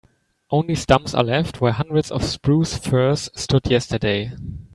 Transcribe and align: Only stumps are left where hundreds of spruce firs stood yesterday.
Only 0.49 0.73
stumps 0.73 1.13
are 1.13 1.23
left 1.23 1.61
where 1.61 1.73
hundreds 1.73 2.09
of 2.09 2.23
spruce 2.23 2.75
firs 2.75 3.29
stood 3.35 3.67
yesterday. 3.69 4.31